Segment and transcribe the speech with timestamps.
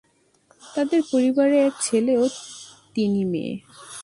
[0.61, 2.25] তাদের পরিবারে এক ছেলে ও
[2.95, 3.53] তিনি মেয়ে।